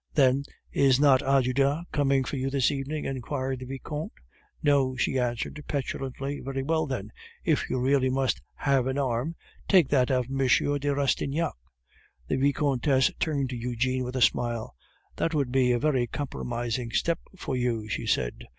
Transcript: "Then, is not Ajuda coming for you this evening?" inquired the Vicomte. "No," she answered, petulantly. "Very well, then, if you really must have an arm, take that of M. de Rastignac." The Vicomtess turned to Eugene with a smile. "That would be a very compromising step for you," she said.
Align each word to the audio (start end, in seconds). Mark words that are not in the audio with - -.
"Then, 0.15 0.45
is 0.71 0.99
not 0.99 1.21
Ajuda 1.21 1.83
coming 1.91 2.23
for 2.23 2.35
you 2.35 2.49
this 2.49 2.71
evening?" 2.71 3.05
inquired 3.05 3.59
the 3.59 3.67
Vicomte. 3.67 4.11
"No," 4.63 4.95
she 4.95 5.19
answered, 5.19 5.63
petulantly. 5.67 6.39
"Very 6.39 6.63
well, 6.63 6.87
then, 6.87 7.11
if 7.43 7.69
you 7.69 7.79
really 7.79 8.09
must 8.09 8.41
have 8.55 8.87
an 8.87 8.97
arm, 8.97 9.35
take 9.67 9.89
that 9.89 10.09
of 10.09 10.25
M. 10.25 10.39
de 10.39 10.95
Rastignac." 10.95 11.53
The 12.27 12.37
Vicomtess 12.37 13.11
turned 13.19 13.51
to 13.51 13.55
Eugene 13.55 14.03
with 14.03 14.15
a 14.15 14.23
smile. 14.23 14.73
"That 15.17 15.35
would 15.35 15.51
be 15.51 15.71
a 15.71 15.77
very 15.77 16.07
compromising 16.07 16.89
step 16.89 17.19
for 17.37 17.55
you," 17.55 17.87
she 17.87 18.07
said. 18.07 18.47